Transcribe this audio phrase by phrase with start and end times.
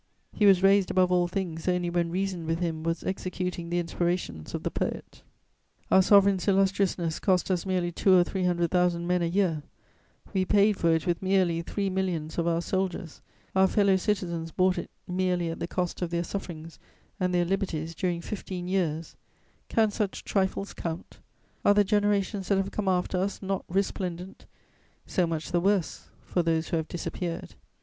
[0.33, 4.55] He was raised above all things only when reason with him was executing the inspirations
[4.55, 4.89] of the poet.
[4.93, 9.05] [Sidenote A true appreciation.] Our sovereign's illustriousness cost us merely two or three hundred thousand
[9.05, 9.61] men a year;
[10.33, 13.21] we paid for it with merely three millions of our soldiers;
[13.55, 16.79] our fellow citizens bought it merely at the cost of their sufferings
[17.19, 19.15] and their liberties during fifteen years:
[19.69, 21.19] can such trifles count?
[21.63, 24.47] Are the generations that have come after us not resplendent?
[25.05, 27.53] So much the worse for those who have disappeared!